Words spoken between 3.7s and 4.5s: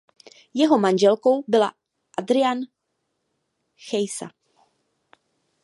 Chiesa.